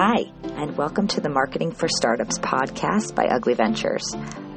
Hi, 0.00 0.30
and 0.44 0.76
welcome 0.76 1.08
to 1.08 1.20
the 1.20 1.28
Marketing 1.28 1.72
for 1.72 1.88
Startups 1.88 2.38
podcast 2.38 3.16
by 3.16 3.24
Ugly 3.24 3.54
Ventures. 3.54 4.04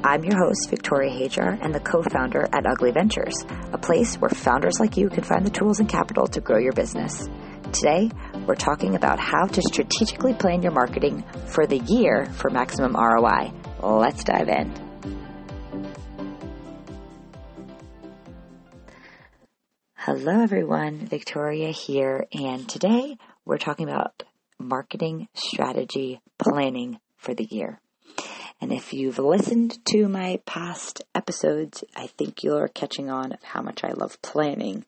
I'm 0.04 0.22
your 0.22 0.36
host, 0.38 0.70
Victoria 0.70 1.10
Hajjar, 1.10 1.58
and 1.60 1.74
the 1.74 1.80
co 1.80 2.00
founder 2.00 2.48
at 2.52 2.64
Ugly 2.64 2.92
Ventures, 2.92 3.34
a 3.72 3.76
place 3.76 4.14
where 4.14 4.28
founders 4.28 4.78
like 4.78 4.96
you 4.96 5.08
can 5.08 5.24
find 5.24 5.44
the 5.44 5.50
tools 5.50 5.80
and 5.80 5.88
capital 5.88 6.28
to 6.28 6.40
grow 6.40 6.58
your 6.58 6.74
business. 6.74 7.28
Today, 7.72 8.08
we're 8.46 8.54
talking 8.54 8.94
about 8.94 9.18
how 9.18 9.46
to 9.46 9.60
strategically 9.62 10.32
plan 10.32 10.62
your 10.62 10.70
marketing 10.70 11.24
for 11.48 11.66
the 11.66 11.78
year 11.78 12.26
for 12.26 12.48
maximum 12.48 12.94
ROI. 12.94 13.52
Let's 13.82 14.22
dive 14.22 14.48
in. 14.48 14.72
Hello, 19.94 20.40
everyone. 20.40 20.98
Victoria 20.98 21.72
here, 21.72 22.28
and 22.32 22.68
today 22.68 23.16
we're 23.44 23.58
talking 23.58 23.88
about 23.88 24.22
marketing 24.62 25.28
strategy 25.34 26.20
planning 26.38 26.98
for 27.16 27.34
the 27.34 27.44
year. 27.44 27.80
And 28.62 28.72
if 28.72 28.92
you've 28.92 29.18
listened 29.18 29.84
to 29.86 30.06
my 30.06 30.40
past 30.46 31.02
episodes, 31.16 31.82
I 31.96 32.06
think 32.06 32.44
you're 32.44 32.68
catching 32.68 33.10
on 33.10 33.32
of 33.32 33.42
how 33.42 33.60
much 33.60 33.82
I 33.82 33.90
love 33.90 34.22
planning. 34.22 34.84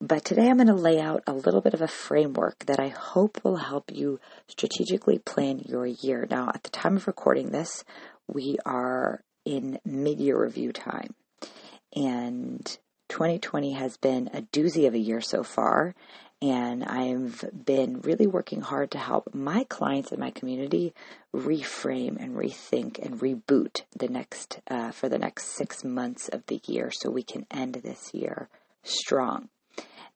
But 0.00 0.24
today 0.24 0.48
I'm 0.48 0.56
going 0.58 0.68
to 0.68 0.74
lay 0.74 1.00
out 1.00 1.24
a 1.26 1.32
little 1.32 1.60
bit 1.60 1.74
of 1.74 1.82
a 1.82 1.88
framework 1.88 2.64
that 2.66 2.78
I 2.78 2.88
hope 2.88 3.42
will 3.42 3.56
help 3.56 3.90
you 3.92 4.20
strategically 4.46 5.18
plan 5.18 5.58
your 5.66 5.84
year. 5.84 6.28
Now, 6.30 6.52
at 6.54 6.62
the 6.62 6.70
time 6.70 6.96
of 6.96 7.08
recording 7.08 7.50
this, 7.50 7.82
we 8.28 8.56
are 8.64 9.24
in 9.44 9.80
mid 9.84 10.20
year 10.20 10.40
review 10.40 10.72
time. 10.72 11.14
And 11.96 12.64
2020 13.08 13.72
has 13.72 13.96
been 13.96 14.30
a 14.32 14.42
doozy 14.42 14.86
of 14.86 14.94
a 14.94 14.98
year 14.98 15.20
so 15.20 15.42
far 15.42 15.94
and 16.40 16.84
I've 16.84 17.44
been 17.64 18.00
really 18.00 18.26
working 18.26 18.60
hard 18.60 18.92
to 18.92 18.98
help 18.98 19.34
my 19.34 19.64
clients 19.64 20.12
and 20.12 20.20
my 20.20 20.30
community 20.30 20.94
reframe 21.34 22.22
and 22.22 22.36
rethink 22.36 23.04
and 23.04 23.20
reboot 23.20 23.82
the 23.96 24.08
next 24.08 24.60
uh, 24.70 24.92
for 24.92 25.08
the 25.08 25.18
next 25.18 25.56
six 25.56 25.82
months 25.82 26.28
of 26.28 26.46
the 26.46 26.60
year, 26.66 26.90
so 26.92 27.10
we 27.10 27.24
can 27.24 27.46
end 27.50 27.74
this 27.74 28.14
year 28.14 28.48
strong. 28.84 29.48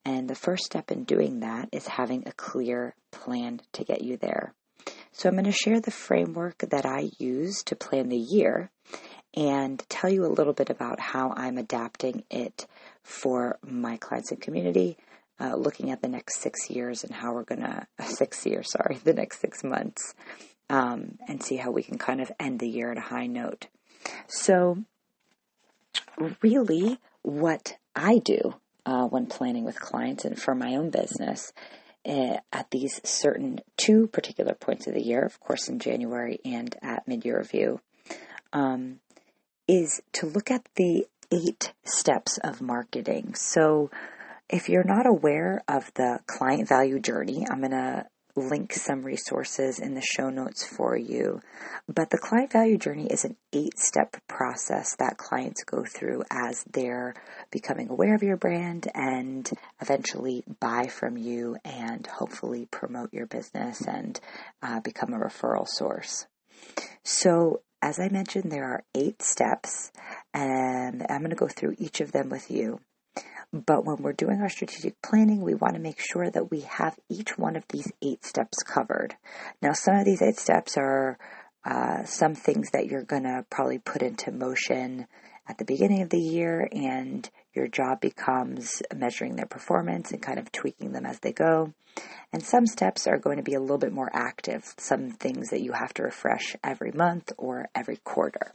And 0.04 0.28
the 0.28 0.34
first 0.34 0.64
step 0.64 0.90
in 0.90 1.04
doing 1.04 1.40
that 1.40 1.68
is 1.72 1.86
having 1.86 2.26
a 2.26 2.32
clear 2.32 2.94
plan 3.10 3.60
to 3.72 3.84
get 3.84 4.02
you 4.02 4.16
there. 4.16 4.54
So 5.12 5.28
I'm 5.28 5.34
going 5.34 5.44
to 5.44 5.52
share 5.52 5.80
the 5.80 5.90
framework 5.90 6.58
that 6.70 6.86
I 6.86 7.10
use 7.18 7.62
to 7.64 7.76
plan 7.76 8.08
the 8.08 8.16
year 8.16 8.70
and 9.34 9.82
tell 9.88 10.10
you 10.10 10.24
a 10.24 10.26
little 10.26 10.52
bit 10.52 10.70
about 10.70 11.00
how 11.00 11.32
I'm 11.36 11.58
adapting 11.58 12.24
it 12.30 12.66
for 13.02 13.58
my 13.64 13.96
clients 13.96 14.30
and 14.30 14.40
community 14.40 14.96
uh, 15.40 15.54
looking 15.56 15.90
at 15.90 16.02
the 16.02 16.08
next 16.08 16.40
six 16.40 16.70
years 16.70 17.04
and 17.04 17.12
how 17.12 17.32
we're 17.32 17.44
going 17.44 17.60
to, 17.60 17.86
uh, 17.98 18.04
six 18.04 18.46
years, 18.46 18.70
sorry, 18.70 18.98
the 19.02 19.14
next 19.14 19.40
six 19.40 19.64
months, 19.64 20.14
um, 20.70 21.18
and 21.28 21.42
see 21.42 21.56
how 21.56 21.70
we 21.70 21.82
can 21.82 21.98
kind 21.98 22.20
of 22.20 22.30
end 22.38 22.60
the 22.60 22.68
year 22.68 22.90
at 22.90 22.98
a 22.98 23.02
high 23.02 23.26
note. 23.26 23.66
So, 24.28 24.78
really, 26.40 26.98
what 27.22 27.76
I 27.94 28.18
do 28.18 28.54
uh, 28.86 29.06
when 29.06 29.26
planning 29.26 29.64
with 29.64 29.80
clients 29.80 30.24
and 30.24 30.40
for 30.40 30.54
my 30.54 30.74
own 30.74 30.90
business 30.90 31.52
uh, 32.06 32.38
at 32.52 32.70
these 32.70 33.00
certain 33.04 33.60
two 33.76 34.06
particular 34.08 34.54
points 34.54 34.86
of 34.86 34.94
the 34.94 35.02
year, 35.02 35.24
of 35.24 35.38
course, 35.40 35.68
in 35.68 35.78
January 35.78 36.40
and 36.44 36.74
at 36.82 37.06
mid 37.06 37.24
year 37.24 37.38
review, 37.38 37.80
um, 38.52 39.00
is 39.68 40.02
to 40.12 40.26
look 40.26 40.50
at 40.50 40.66
the 40.76 41.06
eight 41.30 41.72
steps 41.84 42.38
of 42.38 42.60
marketing. 42.60 43.34
So, 43.34 43.90
if 44.52 44.68
you're 44.68 44.84
not 44.84 45.06
aware 45.06 45.62
of 45.66 45.90
the 45.94 46.20
client 46.26 46.68
value 46.68 47.00
journey, 47.00 47.46
I'm 47.50 47.60
going 47.60 47.70
to 47.72 48.06
link 48.36 48.72
some 48.72 49.02
resources 49.02 49.78
in 49.78 49.94
the 49.94 50.02
show 50.02 50.30
notes 50.30 50.64
for 50.64 50.96
you. 50.96 51.40
But 51.88 52.10
the 52.10 52.18
client 52.18 52.52
value 52.52 52.78
journey 52.78 53.06
is 53.06 53.24
an 53.24 53.36
eight 53.52 53.78
step 53.78 54.16
process 54.28 54.94
that 54.96 55.16
clients 55.16 55.64
go 55.64 55.84
through 55.84 56.22
as 56.30 56.64
they're 56.70 57.14
becoming 57.50 57.88
aware 57.88 58.14
of 58.14 58.22
your 58.22 58.36
brand 58.36 58.88
and 58.94 59.50
eventually 59.80 60.44
buy 60.60 60.86
from 60.86 61.16
you 61.16 61.56
and 61.64 62.06
hopefully 62.06 62.68
promote 62.70 63.12
your 63.12 63.26
business 63.26 63.82
and 63.86 64.20
uh, 64.62 64.80
become 64.80 65.12
a 65.12 65.18
referral 65.18 65.68
source. 65.68 66.26
So, 67.04 67.62
as 67.82 67.98
I 67.98 68.08
mentioned, 68.08 68.52
there 68.52 68.64
are 68.64 68.84
eight 68.94 69.22
steps, 69.22 69.90
and 70.32 71.04
I'm 71.10 71.18
going 71.18 71.30
to 71.30 71.36
go 71.36 71.48
through 71.48 71.74
each 71.78 72.00
of 72.00 72.12
them 72.12 72.28
with 72.28 72.48
you. 72.48 72.78
But 73.52 73.84
when 73.84 73.98
we're 73.98 74.14
doing 74.14 74.40
our 74.40 74.48
strategic 74.48 75.00
planning, 75.02 75.42
we 75.42 75.54
want 75.54 75.74
to 75.74 75.80
make 75.80 76.00
sure 76.00 76.30
that 76.30 76.50
we 76.50 76.60
have 76.60 76.98
each 77.10 77.36
one 77.36 77.54
of 77.56 77.68
these 77.68 77.92
eight 78.00 78.24
steps 78.24 78.62
covered. 78.62 79.14
Now, 79.60 79.74
some 79.74 79.96
of 79.96 80.06
these 80.06 80.22
eight 80.22 80.38
steps 80.38 80.78
are 80.78 81.18
uh, 81.64 82.04
some 82.04 82.34
things 82.34 82.70
that 82.70 82.86
you're 82.86 83.04
going 83.04 83.24
to 83.24 83.44
probably 83.50 83.78
put 83.78 84.02
into 84.02 84.32
motion 84.32 85.06
at 85.46 85.58
the 85.58 85.64
beginning 85.64 86.02
of 86.02 86.08
the 86.08 86.20
year, 86.20 86.68
and 86.72 87.28
your 87.52 87.68
job 87.68 88.00
becomes 88.00 88.82
measuring 88.94 89.36
their 89.36 89.46
performance 89.46 90.12
and 90.12 90.22
kind 90.22 90.38
of 90.38 90.50
tweaking 90.50 90.92
them 90.92 91.04
as 91.04 91.18
they 91.18 91.32
go. 91.32 91.74
And 92.32 92.42
some 92.42 92.66
steps 92.66 93.06
are 93.06 93.18
going 93.18 93.36
to 93.36 93.42
be 93.42 93.54
a 93.54 93.60
little 93.60 93.76
bit 93.76 93.92
more 93.92 94.10
active, 94.14 94.64
some 94.78 95.10
things 95.10 95.50
that 95.50 95.60
you 95.60 95.72
have 95.72 95.92
to 95.94 96.04
refresh 96.04 96.56
every 96.64 96.92
month 96.92 97.32
or 97.36 97.68
every 97.74 97.98
quarter. 97.98 98.54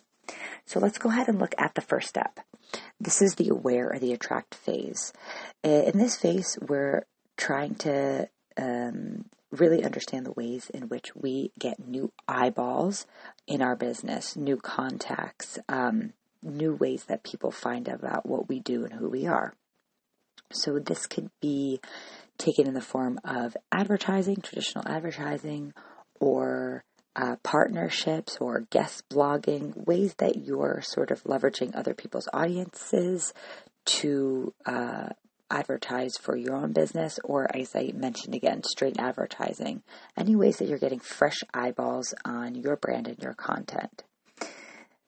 So 0.65 0.79
let's 0.79 0.97
go 0.97 1.09
ahead 1.09 1.27
and 1.27 1.39
look 1.39 1.55
at 1.57 1.75
the 1.75 1.81
first 1.81 2.09
step. 2.09 2.39
This 2.99 3.21
is 3.21 3.35
the 3.35 3.49
aware 3.49 3.91
or 3.91 3.99
the 3.99 4.13
attract 4.13 4.55
phase. 4.55 5.13
In 5.63 5.97
this 5.97 6.17
phase, 6.17 6.57
we're 6.61 7.05
trying 7.37 7.75
to 7.75 8.27
um, 8.57 9.25
really 9.51 9.83
understand 9.83 10.25
the 10.25 10.31
ways 10.33 10.69
in 10.73 10.89
which 10.89 11.15
we 11.15 11.51
get 11.57 11.87
new 11.87 12.11
eyeballs 12.27 13.05
in 13.45 13.61
our 13.61 13.75
business, 13.75 14.35
new 14.35 14.57
contacts, 14.57 15.57
um, 15.69 16.13
new 16.43 16.73
ways 16.73 17.05
that 17.05 17.23
people 17.23 17.51
find 17.51 17.87
about 17.87 18.25
what 18.25 18.49
we 18.49 18.59
do 18.59 18.83
and 18.83 18.93
who 18.93 19.09
we 19.09 19.25
are. 19.25 19.53
So 20.51 20.79
this 20.79 21.07
could 21.07 21.29
be 21.41 21.79
taken 22.37 22.67
in 22.67 22.73
the 22.73 22.81
form 22.81 23.19
of 23.23 23.55
advertising, 23.71 24.37
traditional 24.37 24.87
advertising, 24.87 25.73
or 26.19 26.83
uh, 27.17 27.35
partnerships 27.43 28.37
or 28.39 28.67
guest 28.69 29.03
blogging, 29.09 29.73
ways 29.87 30.13
that 30.19 30.45
you're 30.45 30.81
sort 30.83 31.09
of 31.09 31.23
leveraging 31.23 31.75
other 31.75 31.95
people's 31.95 32.29
audiences 32.31 33.33
to 33.85 34.53
uh, 34.65 35.09
advertise 35.49 36.17
for 36.17 36.35
your 36.35 36.55
own 36.55 36.73
business, 36.73 37.19
or 37.23 37.47
as 37.55 37.75
I 37.75 37.91
mentioned 37.95 38.35
again, 38.35 38.61
straight 38.63 38.99
advertising. 38.99 39.81
Any 40.15 40.35
ways 40.35 40.57
that 40.57 40.67
you're 40.67 40.77
getting 40.77 40.99
fresh 40.99 41.37
eyeballs 41.53 42.13
on 42.23 42.53
your 42.53 42.75
brand 42.75 43.07
and 43.07 43.17
your 43.19 43.33
content. 43.33 44.03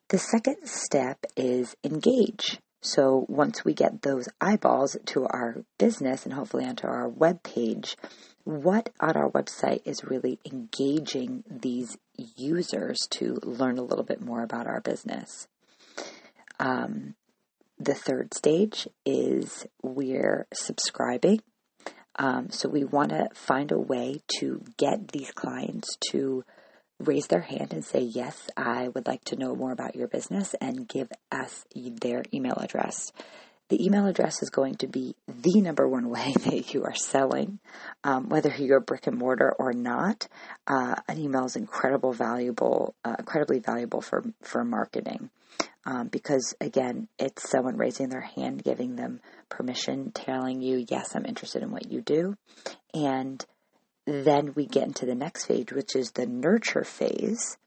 The 0.09 0.17
second 0.17 0.65
step 0.65 1.23
is 1.37 1.75
engage. 1.83 2.59
So 2.81 3.25
once 3.27 3.63
we 3.63 3.73
get 3.73 4.01
those 4.01 4.27
eyeballs 4.41 4.97
to 5.07 5.25
our 5.25 5.57
business 5.77 6.25
and 6.25 6.33
hopefully 6.33 6.65
onto 6.65 6.87
our 6.87 7.07
web 7.07 7.43
page, 7.43 7.95
what 8.43 8.89
on 8.99 9.15
our 9.15 9.29
website 9.29 9.81
is 9.85 10.03
really 10.03 10.39
engaging 10.45 11.43
these 11.49 11.97
users 12.35 12.97
to 13.11 13.39
learn 13.43 13.77
a 13.77 13.83
little 13.83 14.03
bit 14.03 14.21
more 14.21 14.43
about 14.43 14.67
our 14.67 14.81
business. 14.81 15.47
Um, 16.59 17.15
the 17.77 17.93
third 17.93 18.33
stage 18.33 18.87
is 19.05 19.65
we're 19.81 20.47
subscribing. 20.53 21.41
Um, 22.17 22.49
so 22.49 22.67
we 22.67 22.83
want 22.83 23.11
to 23.11 23.29
find 23.33 23.71
a 23.71 23.79
way 23.79 24.21
to 24.39 24.61
get 24.77 25.09
these 25.09 25.31
clients 25.31 25.95
to 26.11 26.43
raise 26.99 27.27
their 27.27 27.41
hand 27.41 27.71
and 27.71 27.85
say, 27.85 28.01
Yes, 28.01 28.49
I 28.57 28.89
would 28.89 29.07
like 29.07 29.23
to 29.25 29.37
know 29.37 29.55
more 29.55 29.71
about 29.71 29.95
your 29.95 30.09
business 30.09 30.53
and 30.59 30.87
give 30.87 31.09
us 31.31 31.65
their 31.73 32.23
email 32.33 32.57
address 32.57 33.13
the 33.69 33.83
email 33.85 34.07
address 34.07 34.41
is 34.41 34.49
going 34.49 34.75
to 34.75 34.87
be 34.87 35.15
the 35.27 35.61
number 35.61 35.87
one 35.87 36.09
way 36.09 36.33
that 36.45 36.73
you 36.73 36.83
are 36.83 36.95
selling, 36.95 37.59
um, 38.03 38.29
whether 38.29 38.49
you're 38.57 38.79
brick 38.79 39.07
and 39.07 39.17
mortar 39.17 39.53
or 39.57 39.73
not. 39.73 40.27
Uh, 40.67 40.95
an 41.07 41.19
email 41.19 41.45
is 41.45 41.55
incredible 41.55 42.11
valuable, 42.11 42.95
uh, 43.05 43.15
incredibly 43.19 43.59
valuable 43.59 44.01
for 44.01 44.23
for 44.41 44.65
marketing, 44.65 45.29
um, 45.85 46.07
because 46.07 46.55
again, 46.59 47.07
it's 47.17 47.49
someone 47.49 47.77
raising 47.77 48.09
their 48.09 48.21
hand, 48.21 48.63
giving 48.63 48.95
them 48.95 49.21
permission, 49.49 50.11
telling 50.11 50.61
you, 50.61 50.85
"Yes, 50.89 51.15
I'm 51.15 51.25
interested 51.25 51.63
in 51.63 51.71
what 51.71 51.91
you 51.91 52.01
do," 52.01 52.35
and 52.93 53.45
then 54.05 54.53
we 54.55 54.65
get 54.65 54.87
into 54.87 55.05
the 55.05 55.15
next 55.15 55.45
phase, 55.45 55.67
which 55.71 55.95
is 55.95 56.11
the 56.11 56.25
nurture 56.25 56.83
phase. 56.83 57.57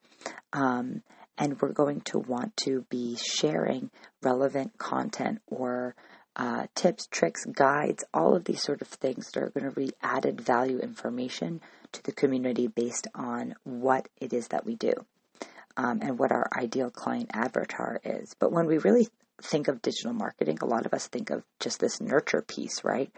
Um, 0.53 1.03
and 1.39 1.61
we're 1.61 1.73
going 1.73 2.01
to 2.03 2.19
want 2.19 2.57
to 2.59 2.85
be 2.91 3.17
sharing 3.17 3.91
relevant 4.23 4.79
content 4.79 5.41
or 5.47 5.95
uh, 6.37 6.67
tips, 6.75 7.07
tricks, 7.11 7.45
guides, 7.45 8.05
all 8.15 8.35
of 8.35 8.45
these 8.45 8.63
sort 8.63 8.81
of 8.81 8.89
things 8.89 9.31
that 9.31 9.43
are 9.43 9.51
going 9.51 9.69
to 9.69 9.75
be 9.79 9.93
added 10.03 10.41
value 10.41 10.79
information 10.79 11.61
to 11.93 12.03
the 12.05 12.13
community 12.13 12.67
based 12.67 13.07
on 13.15 13.55
what 13.65 14.09
it 14.21 14.33
is 14.33 14.49
that 14.49 14.65
we 14.65 14.75
do 14.75 14.95
um, 15.77 16.01
and 16.03 16.19
what 16.19 16.33
our 16.33 16.49
ideal 16.57 16.91
client 16.91 17.31
avatar 17.35 18.01
is. 18.05 18.35
But 18.39 18.53
when 18.53 18.67
we 18.67 18.79
really 18.79 19.09
think 19.43 19.69
of 19.69 19.83
digital 19.83 20.13
marketing, 20.13 20.59
a 20.63 20.67
lot 20.67 20.87
of 20.87 20.95
us 20.95 21.07
think 21.07 21.31
of 21.31 21.43
just 21.61 21.81
this 21.81 22.01
nurture 22.01 22.43
piece, 22.43 22.83
right? 22.85 23.11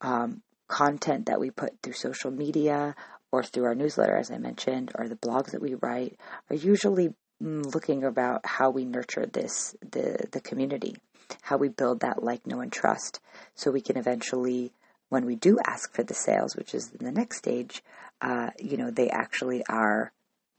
Um, 0.00 0.42
content 0.68 1.26
that 1.26 1.40
we 1.40 1.50
put 1.50 1.80
through 1.82 1.92
social 1.92 2.30
media 2.30 2.94
or 3.32 3.42
through 3.42 3.64
our 3.64 3.74
newsletter, 3.74 4.16
as 4.16 4.30
I 4.30 4.38
mentioned, 4.38 4.92
or 4.94 5.08
the 5.08 5.16
blogs 5.16 5.50
that 5.52 5.62
we 5.62 5.74
write 5.74 6.18
are 6.50 6.56
usually 6.56 7.14
looking 7.40 8.04
about 8.04 8.40
how 8.44 8.70
we 8.70 8.84
nurture 8.84 9.26
this 9.26 9.76
the 9.80 10.26
the 10.32 10.40
community, 10.40 10.96
how 11.42 11.56
we 11.56 11.68
build 11.68 12.00
that 12.00 12.22
like, 12.22 12.46
know, 12.46 12.60
and 12.60 12.72
trust, 12.72 13.20
so 13.54 13.70
we 13.70 13.80
can 13.80 13.96
eventually, 13.96 14.72
when 15.08 15.26
we 15.26 15.36
do 15.36 15.58
ask 15.66 15.92
for 15.92 16.02
the 16.02 16.14
sales, 16.14 16.56
which 16.56 16.74
is 16.74 16.90
the 16.90 17.12
next 17.12 17.38
stage, 17.38 17.82
uh, 18.20 18.50
you 18.58 18.76
know, 18.76 18.90
they 18.90 19.10
actually 19.10 19.64
are 19.66 20.12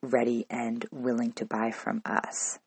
ready 0.03 0.45
and 0.49 0.85
willing 0.91 1.31
to 1.33 1.45
buy 1.45 1.71
from 1.71 2.01
us. 2.05 2.59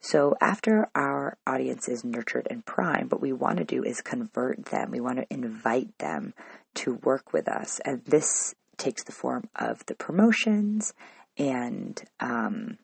So 0.00 0.36
after 0.40 0.88
our 0.94 1.36
audience 1.46 1.88
is 1.88 2.04
nurtured 2.04 2.46
and 2.48 2.64
primed, 2.64 3.10
what 3.10 3.20
we 3.20 3.32
want 3.32 3.58
to 3.58 3.64
do 3.64 3.82
is 3.82 4.00
convert 4.00 4.66
them. 4.66 4.90
We 4.90 5.00
want 5.00 5.18
to 5.18 5.26
invite 5.28 5.98
them 5.98 6.34
to 6.76 6.94
work 6.94 7.32
with 7.32 7.48
us. 7.48 7.80
And 7.80 8.04
this 8.04 8.54
takes 8.76 9.02
the 9.02 9.12
form 9.12 9.48
of 9.56 9.84
the 9.86 9.94
promotions 9.94 10.94
and 11.36 12.00
um, 12.20 12.78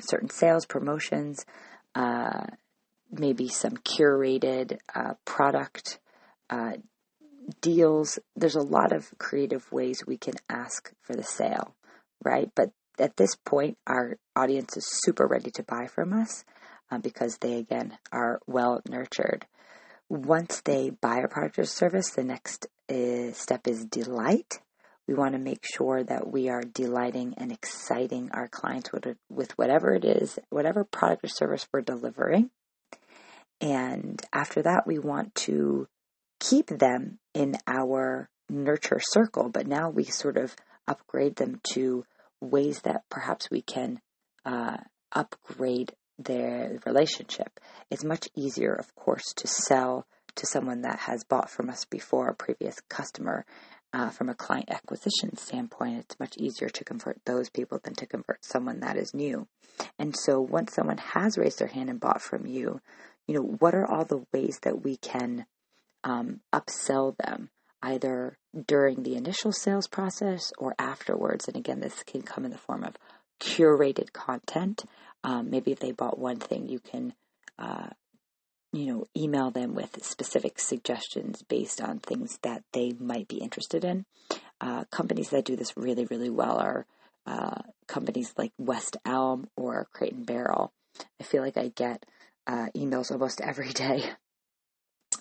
certain 0.00 0.30
sales 0.30 0.66
promotions, 0.66 1.44
uh, 1.94 2.46
maybe 3.10 3.48
some 3.48 3.76
curated 3.76 4.78
uh, 4.94 5.14
product 5.24 5.98
uh, 6.48 6.72
deals. 7.60 8.18
There's 8.36 8.56
a 8.56 8.62
lot 8.62 8.92
of 8.92 9.12
creative 9.18 9.70
ways 9.72 10.06
we 10.06 10.16
can 10.16 10.34
ask 10.48 10.92
for 11.02 11.14
the 11.14 11.22
sale, 11.22 11.74
right? 12.24 12.50
But 12.54 12.70
at 12.98 13.16
this 13.16 13.34
point, 13.44 13.78
our 13.86 14.18
audience 14.36 14.76
is 14.76 14.86
super 15.02 15.26
ready 15.26 15.50
to 15.52 15.62
buy 15.62 15.86
from 15.86 16.12
us 16.12 16.44
uh, 16.90 16.98
because 16.98 17.38
they, 17.38 17.54
again, 17.54 17.98
are 18.12 18.40
well 18.46 18.82
nurtured. 18.88 19.46
Once 20.08 20.60
they 20.62 20.90
buy 20.90 21.18
a 21.18 21.28
product 21.28 21.58
or 21.58 21.64
service, 21.64 22.10
the 22.10 22.24
next 22.24 22.66
is, 22.88 23.32
uh, 23.32 23.34
step 23.34 23.66
is 23.66 23.84
delight. 23.84 24.60
We 25.10 25.16
want 25.16 25.32
to 25.32 25.40
make 25.40 25.64
sure 25.64 26.04
that 26.04 26.30
we 26.30 26.50
are 26.50 26.62
delighting 26.62 27.34
and 27.36 27.50
exciting 27.50 28.30
our 28.32 28.46
clients 28.46 28.92
with, 28.92 29.16
with 29.28 29.58
whatever 29.58 29.92
it 29.92 30.04
is, 30.04 30.38
whatever 30.50 30.84
product 30.84 31.24
or 31.24 31.28
service 31.28 31.66
we're 31.72 31.80
delivering. 31.80 32.50
And 33.60 34.22
after 34.32 34.62
that, 34.62 34.86
we 34.86 35.00
want 35.00 35.34
to 35.46 35.88
keep 36.38 36.68
them 36.68 37.18
in 37.34 37.56
our 37.66 38.30
nurture 38.48 39.00
circle, 39.02 39.48
but 39.48 39.66
now 39.66 39.90
we 39.90 40.04
sort 40.04 40.36
of 40.36 40.54
upgrade 40.86 41.34
them 41.34 41.60
to 41.72 42.04
ways 42.40 42.82
that 42.82 43.02
perhaps 43.10 43.50
we 43.50 43.62
can 43.62 44.00
uh, 44.44 44.76
upgrade 45.10 45.92
their 46.20 46.78
relationship. 46.86 47.58
It's 47.90 48.04
much 48.04 48.28
easier, 48.36 48.74
of 48.74 48.94
course, 48.94 49.32
to 49.38 49.48
sell 49.48 50.06
to 50.36 50.46
someone 50.46 50.82
that 50.82 51.00
has 51.00 51.24
bought 51.24 51.50
from 51.50 51.68
us 51.68 51.84
before, 51.84 52.28
a 52.28 52.34
previous 52.34 52.76
customer. 52.88 53.44
Uh, 53.92 54.08
from 54.08 54.28
a 54.28 54.34
client 54.34 54.70
acquisition 54.70 55.36
standpoint, 55.36 55.98
it's 55.98 56.20
much 56.20 56.36
easier 56.36 56.68
to 56.68 56.84
convert 56.84 57.18
those 57.26 57.50
people 57.50 57.80
than 57.82 57.94
to 57.94 58.06
convert 58.06 58.44
someone 58.44 58.80
that 58.80 58.96
is 58.96 59.12
new. 59.12 59.48
And 59.98 60.14
so, 60.16 60.40
once 60.40 60.74
someone 60.74 60.98
has 60.98 61.36
raised 61.36 61.58
their 61.58 61.68
hand 61.68 61.90
and 61.90 61.98
bought 61.98 62.22
from 62.22 62.46
you, 62.46 62.80
you 63.26 63.34
know, 63.34 63.42
what 63.42 63.74
are 63.74 63.86
all 63.86 64.04
the 64.04 64.24
ways 64.32 64.60
that 64.62 64.84
we 64.84 64.96
can 64.96 65.44
um, 66.04 66.40
upsell 66.52 67.16
them? 67.16 67.50
either 67.82 68.38
during 68.66 69.02
the 69.02 69.16
initial 69.16 69.52
sales 69.52 69.88
process 69.88 70.52
or 70.58 70.74
afterwards. 70.78 71.48
And 71.48 71.56
again, 71.56 71.80
this 71.80 72.02
can 72.02 72.22
come 72.22 72.44
in 72.44 72.50
the 72.50 72.58
form 72.58 72.84
of 72.84 72.96
curated 73.40 74.12
content. 74.12 74.84
Um, 75.24 75.50
maybe 75.50 75.72
if 75.72 75.78
they 75.78 75.92
bought 75.92 76.18
one 76.18 76.36
thing, 76.36 76.68
you 76.68 76.78
can, 76.78 77.14
uh, 77.58 77.88
you 78.72 78.86
know, 78.86 79.08
email 79.16 79.50
them 79.50 79.74
with 79.74 80.04
specific 80.04 80.58
suggestions 80.58 81.42
based 81.42 81.80
on 81.80 81.98
things 81.98 82.38
that 82.42 82.62
they 82.72 82.92
might 82.98 83.28
be 83.28 83.38
interested 83.38 83.84
in. 83.84 84.04
Uh, 84.60 84.84
companies 84.90 85.30
that 85.30 85.44
do 85.44 85.56
this 85.56 85.76
really, 85.76 86.04
really 86.06 86.30
well 86.30 86.58
are 86.58 86.86
uh, 87.26 87.62
companies 87.88 88.32
like 88.36 88.52
West 88.58 88.96
Elm 89.04 89.48
or 89.56 89.88
Crate 89.92 90.12
and 90.12 90.26
Barrel. 90.26 90.72
I 91.20 91.24
feel 91.24 91.42
like 91.42 91.56
I 91.56 91.68
get 91.68 92.06
uh, 92.46 92.66
emails 92.76 93.10
almost 93.10 93.40
every 93.44 93.72
day. 93.72 94.04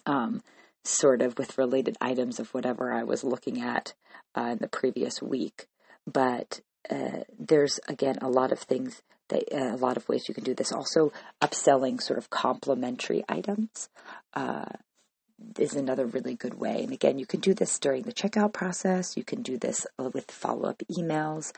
Um, 0.06 0.42
sort 0.84 1.22
of 1.22 1.38
with 1.38 1.57
related 1.57 1.98
items 2.00 2.40
of 2.40 2.54
whatever 2.54 2.92
I 2.92 3.04
was 3.04 3.24
looking 3.24 3.62
at 3.62 3.94
uh, 4.36 4.50
in 4.54 4.57
the 4.60 4.68
previous 4.68 5.22
week. 5.22 5.68
But 6.12 6.62
uh, 6.90 7.24
there's 7.38 7.80
again 7.88 8.18
a 8.22 8.30
lot 8.30 8.51
of 8.51 8.60
things 8.60 9.01
that 9.29 9.43
uh, 9.51 9.75
a 9.75 9.77
lot 9.77 9.97
of 9.97 10.07
ways 10.09 10.27
you 10.27 10.35
can 10.35 10.43
do 10.43 10.53
this. 10.53 10.71
Also, 10.71 11.11
upselling 11.41 12.01
sort 12.01 12.19
of 12.19 12.29
complementary 12.29 13.23
items 13.29 13.89
uh, 14.33 14.65
is 15.57 15.73
another 15.73 16.05
really 16.05 16.35
good 16.35 16.55
way. 16.55 16.83
And 16.83 16.91
again, 16.91 17.17
you 17.17 17.25
can 17.25 17.39
do 17.39 17.53
this 17.53 17.79
during 17.79 18.03
the 18.03 18.13
checkout 18.13 18.53
process. 18.53 19.15
You 19.15 19.23
can 19.23 19.41
do 19.41 19.57
this 19.57 19.87
with 19.97 20.29
follow 20.29 20.69
up 20.69 20.83
emails, 20.91 21.53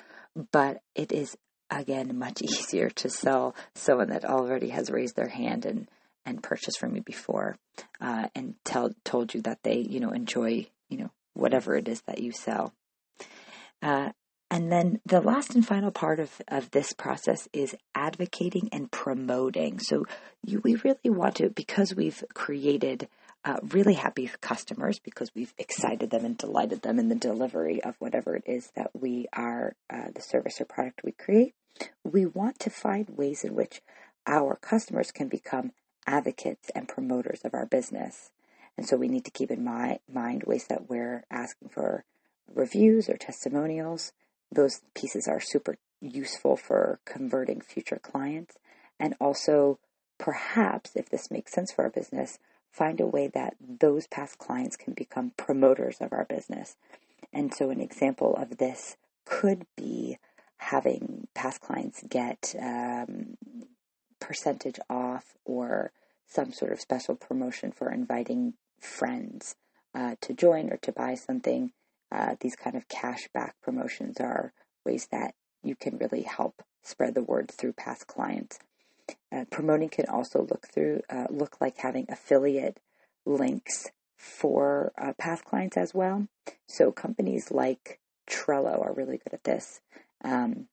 but 0.51 0.81
it 0.95 1.11
is 1.11 1.35
again 1.69 2.17
much 2.17 2.41
easier 2.43 2.89
to 2.89 3.09
sell 3.09 3.55
someone 3.75 4.09
that 4.09 4.25
already 4.25 4.69
has 4.69 4.91
raised 4.91 5.15
their 5.15 5.29
hand 5.29 5.65
and 5.65 5.87
and 6.25 6.43
purchased 6.43 6.79
from 6.79 6.95
you 6.95 7.01
before 7.01 7.57
uh, 7.99 8.27
and 8.35 8.55
tell, 8.63 8.91
told 9.03 9.33
you 9.33 9.41
that 9.41 9.59
they, 9.63 9.77
you 9.77 9.99
know, 9.99 10.11
enjoy, 10.11 10.67
you 10.89 10.97
know, 10.97 11.09
whatever 11.33 11.75
it 11.75 11.87
is 11.87 12.01
that 12.01 12.19
you 12.19 12.31
sell. 12.31 12.73
Uh, 13.81 14.11
and 14.51 14.69
then 14.69 14.99
the 15.05 15.21
last 15.21 15.55
and 15.55 15.65
final 15.65 15.91
part 15.91 16.19
of, 16.19 16.41
of 16.49 16.69
this 16.71 16.91
process 16.91 17.47
is 17.53 17.73
advocating 17.95 18.67
and 18.73 18.91
promoting. 18.91 19.79
So 19.79 20.05
you, 20.45 20.59
we 20.61 20.75
really 20.75 20.97
want 21.09 21.35
to, 21.35 21.49
because 21.49 21.95
we've 21.95 22.21
created 22.33 23.07
uh, 23.45 23.59
really 23.69 23.93
happy 23.93 24.29
customers, 24.41 24.99
because 24.99 25.31
we've 25.33 25.53
excited 25.57 26.09
them 26.09 26.25
and 26.25 26.37
delighted 26.37 26.81
them 26.81 26.99
in 26.99 27.07
the 27.07 27.15
delivery 27.15 27.81
of 27.81 27.95
whatever 27.99 28.35
it 28.35 28.43
is 28.45 28.69
that 28.75 28.91
we 28.93 29.25
are, 29.31 29.73
uh, 29.89 30.11
the 30.13 30.21
service 30.21 30.59
or 30.59 30.65
product 30.65 31.01
we 31.05 31.13
create, 31.13 31.55
we 32.03 32.25
want 32.25 32.59
to 32.59 32.69
find 32.69 33.07
ways 33.09 33.45
in 33.45 33.55
which 33.55 33.81
our 34.27 34.57
customers 34.57 35.11
can 35.11 35.29
become 35.29 35.71
advocates 36.05 36.69
and 36.75 36.89
promoters 36.89 37.39
of 37.45 37.53
our 37.53 37.65
business. 37.65 38.31
And 38.77 38.85
so 38.85 38.97
we 38.97 39.07
need 39.07 39.23
to 39.25 39.31
keep 39.31 39.49
in 39.49 39.63
my, 39.63 39.99
mind 40.11 40.43
ways 40.43 40.65
that 40.67 40.89
we're 40.89 41.23
asking 41.31 41.69
for 41.69 42.03
reviews 42.53 43.09
or 43.09 43.15
testimonials. 43.15 44.11
Those 44.51 44.81
pieces 44.95 45.27
are 45.27 45.39
super 45.39 45.77
useful 46.01 46.57
for 46.57 46.99
converting 47.05 47.61
future 47.61 47.99
clients. 48.01 48.57
And 48.99 49.15
also, 49.19 49.79
perhaps, 50.17 50.95
if 50.95 51.09
this 51.09 51.31
makes 51.31 51.53
sense 51.53 51.71
for 51.71 51.83
our 51.83 51.89
business, 51.89 52.37
find 52.71 52.99
a 52.99 53.07
way 53.07 53.27
that 53.33 53.55
those 53.59 54.07
past 54.07 54.37
clients 54.37 54.75
can 54.75 54.93
become 54.93 55.31
promoters 55.37 55.97
of 56.01 56.11
our 56.13 56.25
business. 56.25 56.75
And 57.33 57.53
so, 57.53 57.69
an 57.69 57.81
example 57.81 58.35
of 58.35 58.57
this 58.57 58.97
could 59.25 59.65
be 59.77 60.17
having 60.57 61.27
past 61.33 61.61
clients 61.61 62.03
get 62.07 62.53
um, 62.61 63.37
percentage 64.19 64.79
off 64.89 65.35
or 65.43 65.91
some 66.27 66.53
sort 66.53 66.71
of 66.71 66.79
special 66.79 67.15
promotion 67.15 67.71
for 67.71 67.91
inviting 67.91 68.53
friends 68.79 69.55
uh, 69.93 70.15
to 70.21 70.33
join 70.33 70.71
or 70.71 70.77
to 70.77 70.91
buy 70.91 71.15
something. 71.15 71.71
Uh, 72.11 72.35
these 72.39 72.55
kind 72.55 72.75
of 72.75 72.87
cash 72.87 73.27
back 73.33 73.55
promotions 73.61 74.17
are 74.19 74.53
ways 74.85 75.07
that 75.11 75.33
you 75.63 75.75
can 75.75 75.97
really 75.97 76.23
help 76.23 76.61
spread 76.83 77.15
the 77.15 77.23
word 77.23 77.49
through 77.51 77.73
past 77.73 78.07
clients. 78.07 78.59
Uh, 79.31 79.45
promoting 79.51 79.89
can 79.89 80.05
also 80.07 80.39
look 80.49 80.67
through 80.73 81.01
uh, 81.09 81.27
look 81.29 81.59
like 81.61 81.77
having 81.77 82.05
affiliate 82.09 82.79
links 83.25 83.87
for 84.17 84.91
uh, 84.97 85.13
past 85.17 85.45
clients 85.45 85.77
as 85.77 85.93
well. 85.93 86.27
So 86.67 86.91
companies 86.91 87.51
like 87.51 87.99
Trello 88.29 88.79
are 88.85 88.93
really 88.93 89.17
good 89.17 89.33
at 89.33 89.43
this. 89.43 89.81
Um, 90.23 90.67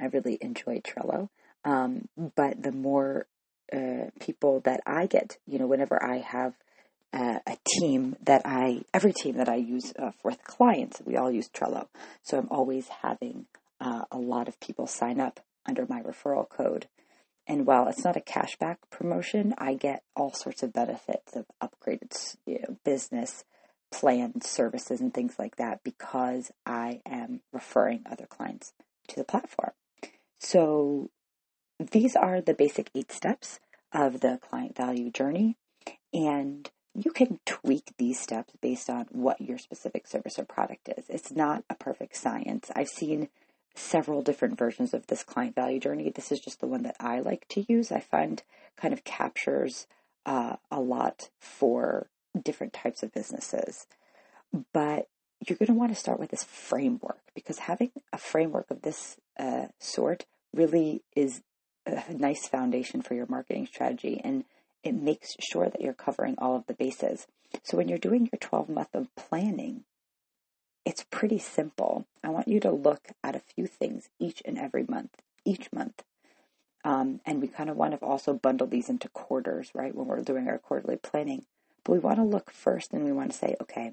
I 0.00 0.06
really 0.06 0.38
enjoy 0.40 0.80
Trello. 0.80 1.28
Um, 1.64 2.08
but 2.36 2.62
the 2.62 2.72
more 2.72 3.26
uh, 3.72 4.10
people 4.18 4.60
that 4.60 4.80
I 4.86 5.06
get, 5.06 5.38
you 5.46 5.58
know, 5.58 5.66
whenever 5.66 6.02
I 6.02 6.18
have 6.18 6.54
uh, 7.12 7.38
a 7.46 7.56
team 7.66 8.16
that 8.22 8.42
I, 8.44 8.82
every 8.94 9.12
team 9.12 9.36
that 9.36 9.48
I 9.48 9.56
use 9.56 9.92
uh, 9.98 10.12
for 10.22 10.32
clients, 10.44 11.02
we 11.04 11.16
all 11.16 11.30
use 11.30 11.48
Trello. 11.48 11.86
So 12.22 12.38
I'm 12.38 12.48
always 12.50 12.88
having 13.02 13.46
uh, 13.80 14.04
a 14.10 14.18
lot 14.18 14.48
of 14.48 14.60
people 14.60 14.86
sign 14.86 15.20
up 15.20 15.40
under 15.66 15.86
my 15.88 16.02
referral 16.02 16.48
code. 16.48 16.86
And 17.46 17.66
while 17.66 17.88
it's 17.88 18.04
not 18.04 18.16
a 18.16 18.20
cashback 18.20 18.76
promotion, 18.90 19.54
I 19.58 19.74
get 19.74 20.04
all 20.14 20.32
sorts 20.32 20.62
of 20.62 20.72
benefits 20.72 21.34
of 21.34 21.46
upgraded 21.60 22.36
you 22.46 22.60
know, 22.60 22.76
business 22.84 23.44
plans, 23.90 24.48
services, 24.48 25.00
and 25.00 25.12
things 25.12 25.34
like 25.38 25.56
that 25.56 25.82
because 25.82 26.52
I 26.64 27.00
am 27.04 27.40
referring 27.52 28.04
other 28.08 28.26
clients 28.26 28.72
to 29.08 29.16
the 29.16 29.24
platform. 29.24 29.72
So 30.38 31.10
these 31.78 32.14
are 32.14 32.40
the 32.40 32.54
basic 32.54 32.90
eight 32.94 33.10
steps 33.10 33.58
of 33.92 34.20
the 34.20 34.38
client 34.48 34.76
value 34.76 35.10
journey. 35.10 35.56
And 36.12 36.70
you 36.94 37.12
can 37.12 37.38
tweak 37.46 37.92
these 37.98 38.18
steps 38.18 38.52
based 38.60 38.90
on 38.90 39.06
what 39.10 39.40
your 39.40 39.58
specific 39.58 40.06
service 40.06 40.38
or 40.38 40.44
product 40.44 40.88
is. 40.96 41.04
It's 41.08 41.32
not 41.32 41.64
a 41.70 41.74
perfect 41.74 42.16
science. 42.16 42.70
I've 42.74 42.88
seen 42.88 43.28
several 43.74 44.22
different 44.22 44.58
versions 44.58 44.92
of 44.92 45.06
this 45.06 45.22
client 45.22 45.54
value 45.54 45.78
journey. 45.78 46.10
This 46.10 46.32
is 46.32 46.40
just 46.40 46.60
the 46.60 46.66
one 46.66 46.82
that 46.82 46.96
I 46.98 47.20
like 47.20 47.46
to 47.50 47.64
use. 47.68 47.92
I 47.92 48.00
find 48.00 48.42
kind 48.76 48.92
of 48.92 49.04
captures 49.04 49.86
uh, 50.26 50.56
a 50.70 50.80
lot 50.80 51.30
for 51.38 52.08
different 52.40 52.72
types 52.72 53.02
of 53.02 53.12
businesses. 53.12 53.86
But 54.72 55.08
you're 55.46 55.56
going 55.56 55.68
to 55.68 55.74
want 55.74 55.92
to 55.92 55.98
start 55.98 56.18
with 56.18 56.30
this 56.30 56.44
framework 56.44 57.20
because 57.34 57.60
having 57.60 57.92
a 58.12 58.18
framework 58.18 58.70
of 58.70 58.82
this 58.82 59.16
uh, 59.38 59.66
sort 59.78 60.26
really 60.52 61.02
is 61.14 61.42
a 61.86 62.12
nice 62.12 62.46
foundation 62.46 63.00
for 63.00 63.14
your 63.14 63.26
marketing 63.26 63.66
strategy 63.66 64.20
and 64.22 64.44
it 64.82 64.94
makes 64.94 65.36
sure 65.40 65.68
that 65.68 65.80
you're 65.80 65.92
covering 65.92 66.34
all 66.38 66.56
of 66.56 66.66
the 66.66 66.74
bases. 66.74 67.26
So 67.62 67.76
when 67.76 67.88
you're 67.88 67.98
doing 67.98 68.28
your 68.32 68.38
12 68.38 68.68
month 68.68 68.94
of 68.94 69.14
planning, 69.14 69.84
it's 70.84 71.04
pretty 71.10 71.38
simple. 71.38 72.06
I 72.24 72.30
want 72.30 72.48
you 72.48 72.60
to 72.60 72.70
look 72.70 73.08
at 73.22 73.36
a 73.36 73.40
few 73.40 73.66
things 73.66 74.08
each 74.18 74.42
and 74.44 74.58
every 74.58 74.84
month, 74.88 75.16
each 75.44 75.72
month. 75.72 76.02
Um, 76.82 77.20
and 77.26 77.42
we 77.42 77.48
kind 77.48 77.68
of 77.68 77.76
want 77.76 77.98
to 77.98 78.06
also 78.06 78.32
bundle 78.32 78.66
these 78.66 78.88
into 78.88 79.08
quarters, 79.10 79.70
right? 79.74 79.94
When 79.94 80.06
we're 80.06 80.22
doing 80.22 80.48
our 80.48 80.58
quarterly 80.58 80.96
planning. 80.96 81.44
But 81.84 81.92
we 81.92 81.98
want 81.98 82.16
to 82.16 82.24
look 82.24 82.50
first 82.50 82.92
and 82.92 83.04
we 83.04 83.12
want 83.12 83.32
to 83.32 83.38
say, 83.38 83.56
okay, 83.60 83.92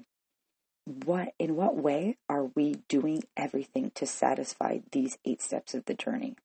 what 1.04 1.34
in 1.38 1.54
what 1.54 1.76
way 1.76 2.16
are 2.30 2.44
we 2.54 2.76
doing 2.88 3.24
everything 3.36 3.92
to 3.94 4.06
satisfy 4.06 4.78
these 4.90 5.18
eight 5.24 5.42
steps 5.42 5.74
of 5.74 5.84
the 5.84 5.94
journey? 5.94 6.36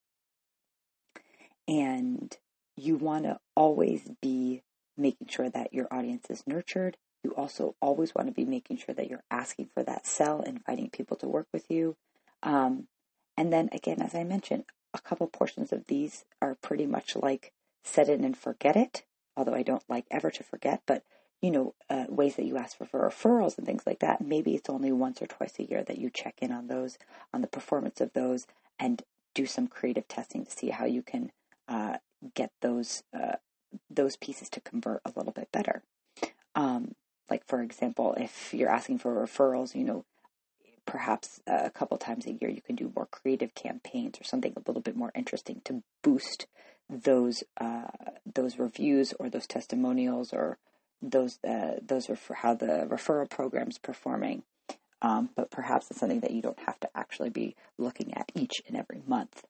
And 1.65 2.35
you 2.75 2.97
want 2.97 3.23
to 3.25 3.39
always 3.55 4.09
be 4.21 4.63
making 4.97 5.27
sure 5.27 5.49
that 5.49 5.73
your 5.73 5.87
audience 5.91 6.27
is 6.29 6.43
nurtured. 6.45 6.97
You 7.23 7.31
also 7.35 7.75
always 7.81 8.13
want 8.13 8.27
to 8.27 8.33
be 8.33 8.45
making 8.45 8.77
sure 8.77 8.93
that 8.95 9.09
you're 9.09 9.23
asking 9.31 9.69
for 9.73 9.83
that 9.83 10.05
sell, 10.05 10.41
inviting 10.41 10.89
people 10.89 11.17
to 11.17 11.27
work 11.27 11.47
with 11.53 11.69
you. 11.69 11.95
Um, 12.41 12.87
and 13.37 13.51
then 13.51 13.69
again, 13.71 14.01
as 14.01 14.13
I 14.13 14.23
mentioned, 14.23 14.65
a 14.93 14.99
couple 14.99 15.27
portions 15.27 15.71
of 15.71 15.87
these 15.87 16.25
are 16.41 16.57
pretty 16.61 16.85
much 16.85 17.15
like 17.15 17.53
set 17.83 18.09
it 18.09 18.19
and 18.19 18.37
forget 18.37 18.75
it, 18.75 19.03
although 19.35 19.55
I 19.55 19.63
don't 19.63 19.83
like 19.89 20.05
ever 20.11 20.29
to 20.31 20.43
forget, 20.43 20.81
but 20.85 21.03
you 21.41 21.51
know, 21.51 21.75
uh, 21.89 22.05
ways 22.07 22.37
that 22.37 22.45
you 22.45 22.57
ask 22.57 22.77
for, 22.77 22.85
for 22.85 23.01
referrals 23.01 23.57
and 23.57 23.67
things 23.67 23.83
like 23.85 23.99
that. 23.99 24.21
Maybe 24.21 24.55
it's 24.55 24.69
only 24.69 24.93
once 24.93 25.21
or 25.21 25.27
twice 25.27 25.59
a 25.59 25.69
year 25.69 25.83
that 25.83 25.97
you 25.97 26.09
check 26.09 26.35
in 26.41 26.53
on 26.53 26.67
those, 26.67 26.97
on 27.33 27.41
the 27.41 27.47
performance 27.47 27.99
of 27.99 28.13
those, 28.13 28.47
and 28.79 29.01
do 29.35 29.45
some 29.45 29.67
creative 29.67 30.07
testing 30.07 30.45
to 30.45 30.51
see 30.51 30.69
how 30.69 30.85
you 30.85 31.01
can 31.01 31.31
uh, 31.67 31.97
get 32.35 32.51
those 32.61 33.03
uh, 33.13 33.35
those 33.89 34.17
pieces 34.17 34.49
to 34.49 34.61
convert 34.61 35.01
a 35.05 35.11
little 35.15 35.33
bit 35.33 35.49
better. 35.51 35.83
Um, 36.55 36.95
like 37.29 37.45
for 37.47 37.61
example, 37.61 38.15
if 38.17 38.53
you're 38.53 38.69
asking 38.69 38.99
for 38.99 39.15
referrals, 39.15 39.75
you 39.75 39.83
know, 39.83 40.05
perhaps 40.85 41.41
a 41.47 41.69
couple 41.69 41.97
times 41.97 42.25
a 42.25 42.33
year 42.33 42.49
you 42.49 42.61
can 42.61 42.75
do 42.75 42.91
more 42.95 43.07
creative 43.07 43.55
campaigns 43.55 44.19
or 44.19 44.23
something 44.23 44.53
a 44.55 44.63
little 44.67 44.81
bit 44.81 44.95
more 44.95 45.11
interesting 45.15 45.61
to 45.65 45.81
boost 46.03 46.47
those 46.89 47.43
uh, 47.59 47.87
those 48.25 48.59
reviews 48.59 49.13
or 49.19 49.29
those 49.29 49.47
testimonials 49.47 50.33
or 50.33 50.57
those 51.01 51.39
uh, 51.47 51.75
those 51.81 52.09
are 52.09 52.15
for 52.15 52.35
how 52.35 52.53
the 52.53 52.87
referral 52.89 53.29
program's 53.29 53.77
performing. 53.77 54.43
Um, 55.01 55.29
but 55.35 55.51
perhaps 55.51 55.91
it's 55.91 55.99
something 55.99 56.21
that 56.21 56.31
you 56.31 56.41
don't 56.41 56.59
have 56.59 56.79
to 56.79 56.89
actually 56.95 57.29
be 57.29 57.55
looking 57.77 58.13
at 58.13 58.31
each 58.33 58.61
and 58.67 58.77
every 58.77 59.01
month. 59.05 59.43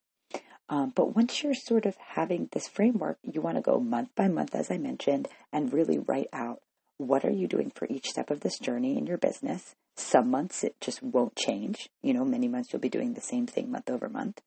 Um, 0.73 0.91
but 0.95 1.15
once 1.15 1.43
you're 1.43 1.53
sort 1.53 1.85
of 1.85 1.95
having 1.97 2.49
this 2.51 2.67
framework, 2.67 3.19
you 3.21 3.41
want 3.41 3.57
to 3.57 3.61
go 3.61 3.79
month 3.79 4.09
by 4.15 4.27
month, 4.27 4.55
as 4.55 4.71
I 4.71 4.79
mentioned, 4.79 5.27
and 5.51 5.71
really 5.71 5.99
write 5.99 6.29
out 6.33 6.63
what 6.97 7.23
are 7.23 7.31
you 7.31 7.47
doing 7.47 7.69
for 7.69 7.87
each 7.91 8.07
step 8.07 8.31
of 8.31 8.39
this 8.39 8.57
journey 8.57 8.97
in 8.97 9.05
your 9.05 9.19
business. 9.19 9.75
Some 9.97 10.31
months 10.31 10.63
it 10.63 10.73
just 10.81 11.03
won't 11.03 11.35
change. 11.35 11.89
You 12.01 12.15
know, 12.15 12.25
many 12.25 12.47
months 12.47 12.73
you'll 12.73 12.79
be 12.79 12.89
doing 12.89 13.13
the 13.13 13.21
same 13.21 13.45
thing 13.45 13.69
month 13.69 13.87
over 13.87 14.09
month. 14.09 14.41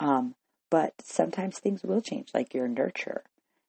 Um, 0.00 0.34
but 0.72 0.92
sometimes 1.04 1.60
things 1.60 1.84
will 1.84 2.00
change, 2.00 2.30
like 2.34 2.52
your 2.52 2.66
nurture. 2.66 3.22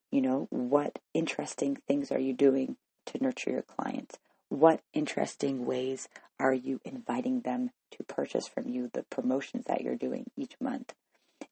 You 0.10 0.22
know, 0.22 0.48
what 0.50 0.98
interesting 1.14 1.78
things 1.88 2.12
are 2.12 2.20
you 2.20 2.34
doing 2.34 2.78
to 3.08 3.24
nurture 3.24 3.52
your 3.52 3.62
clients? 3.62 4.18
What 4.50 4.82
interesting 4.96 5.68
ways 5.68 6.10
are 6.40 6.54
you 6.54 6.82
inviting 6.84 7.42
them 7.42 7.70
to 7.92 8.04
purchase 8.06 8.48
from 8.48 8.70
you? 8.70 8.90
The 8.92 9.04
promotions 9.04 9.66
that 9.68 9.82
you're 9.82 9.96
doing 9.96 10.32
each 10.36 10.56
month. 10.60 10.96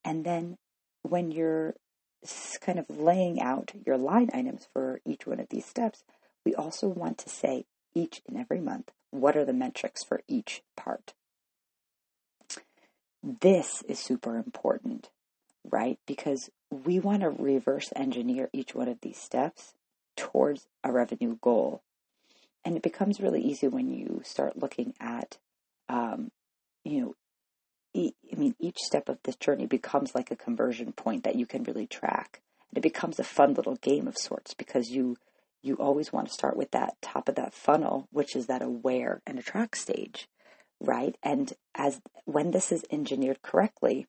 And 0.03 0.25
then 0.25 0.58
when 1.03 1.32
you're 1.32 1.75
kind 2.62 2.79
of 2.79 2.89
laying 2.89 3.41
out 3.41 3.72
your 3.86 3.98
line 3.98 4.29
items 4.34 4.68
for 4.74 5.00
each 5.06 5.25
one 5.25 5.39
of 5.39 5.50
these 5.50 5.65
steps, 5.65 6.03
we 6.46 6.56
also 6.56 6.88
want 6.88 7.18
to 7.20 7.29
say 7.29 7.65
each 7.94 8.22
and 8.27 8.38
every 8.38 8.60
month 8.60 8.91
what 9.12 9.36
are 9.36 9.46
the 9.46 9.53
metrics 9.53 10.03
for 10.03 10.22
each 10.27 10.62
part. 10.77 11.13
This 13.24 13.84
is 13.88 14.00
super 14.00 14.38
important, 14.38 15.10
right? 15.70 16.00
Because 16.08 16.50
we 16.72 17.00
want 17.00 17.22
to 17.22 17.29
reverse 17.29 17.91
engineer 17.96 18.50
each 18.53 18.75
one 18.75 18.88
of 18.88 19.01
these 19.01 19.18
steps 19.18 19.74
towards 20.15 20.68
a 20.84 20.91
revenue 20.91 21.38
goal. 21.41 21.82
And 22.63 22.75
it 22.75 22.84
becomes 22.84 23.20
really 23.20 23.41
easy 23.41 23.68
when 23.68 23.89
you 23.89 24.22
start 24.24 24.58
looking 24.58 24.94
at, 25.00 25.38
um, 25.88 26.32
you 26.84 27.01
know, 27.01 27.15
I 27.96 28.36
mean, 28.38 28.55
each 28.60 28.77
step 28.79 29.10
of 29.10 29.17
this 29.24 29.36
journey 29.36 29.65
becomes 29.65 30.13
like 30.13 30.31
a 30.31 30.36
conversion 30.36 30.91
point 30.91 31.24
that 31.24 31.36
you 31.36 31.46
can 31.46 31.63
really 31.63 31.88
track. 31.88 32.41
And 32.69 32.77
it 32.77 32.81
becomes 32.81 33.19
a 33.19 33.24
fun 33.24 33.53
little 33.53 33.75
game 33.75 34.08
of 34.08 34.17
sorts 34.17 34.53
because 34.53 34.89
you 34.89 35.17
you 35.62 35.75
always 35.75 36.13
want 36.13 36.27
to 36.27 36.34
start 36.34 36.55
with 36.55 36.72
that 36.72 36.96
top 37.01 37.27
of 37.27 37.36
that 37.36 37.53
funnel, 37.53 38.08
which 38.12 38.34
is 38.34 38.46
that 38.46 38.62
aware 38.62 39.22
and 39.27 39.38
attract 39.38 39.77
stage, 39.77 40.29
right? 40.79 41.17
And 41.22 41.51
as 41.75 42.00
when 42.24 42.51
this 42.51 42.72
is 42.72 42.86
engineered 42.89 43.41
correctly, 43.41 44.08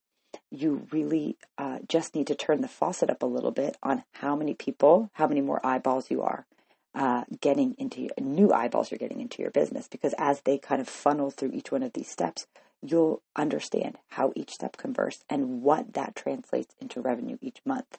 you 0.53 0.87
really 0.93 1.37
uh, 1.59 1.79
just 1.89 2.15
need 2.15 2.29
to 2.29 2.37
turn 2.37 2.61
the 2.61 2.69
faucet 2.69 3.11
up 3.11 3.25
a 3.25 3.27
little 3.27 3.51
bit 3.51 3.77
on 3.83 4.05
how 4.13 4.37
many 4.37 4.55
people, 4.55 5.11
how 5.15 5.27
many 5.27 5.41
more 5.41 5.65
eyeballs 5.67 6.09
you 6.09 6.23
are 6.23 6.47
uh, 6.95 7.25
getting 7.41 7.75
into 7.79 8.03
your, 8.03 8.11
new 8.21 8.53
eyeballs 8.53 8.91
you're 8.91 8.99
getting 8.99 9.21
into 9.21 9.43
your 9.43 9.51
business. 9.51 9.89
Because 9.89 10.15
as 10.19 10.43
they 10.43 10.59
kind 10.59 10.81
of 10.81 10.89
funnel 10.89 11.31
through 11.31 11.51
each 11.53 11.73
one 11.73 11.83
of 11.83 11.93
these 11.93 12.09
steps, 12.09 12.47
you'll 12.83 13.23
understand 13.37 13.99
how 14.09 14.33
each 14.35 14.51
step 14.51 14.77
converts 14.77 15.25
and 15.29 15.63
what 15.63 15.93
that 15.95 16.15
translates 16.17 16.75
into 16.81 17.01
revenue 17.01 17.37
each 17.41 17.61
month. 17.65 17.99